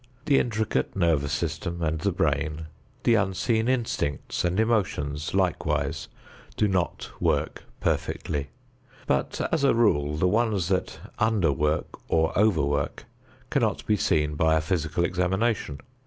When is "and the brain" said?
1.83-2.65